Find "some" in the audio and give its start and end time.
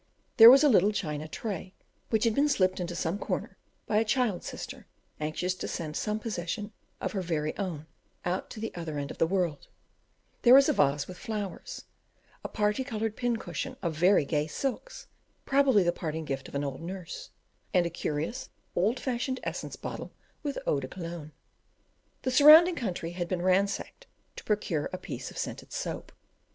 2.95-3.19, 5.95-6.17